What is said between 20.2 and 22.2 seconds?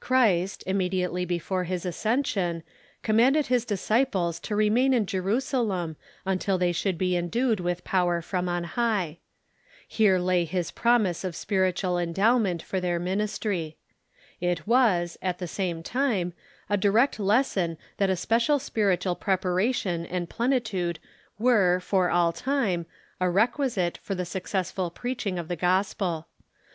plenitude were, for